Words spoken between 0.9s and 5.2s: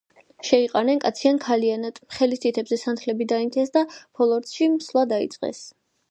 კაციან-ქალიანად, ხელის თითებზე სანთლები დაინთეს და ფოლორცში სვლა